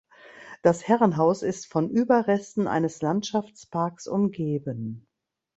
Das 0.63 0.87
Herrenhaus 0.87 1.43
ist 1.43 1.67
von 1.67 1.87
Überresten 1.91 2.67
eines 2.67 3.03
Landschaftsparks 3.03 4.07
umgeben. 4.07 5.05